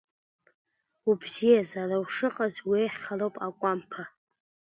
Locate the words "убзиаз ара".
1.09-1.97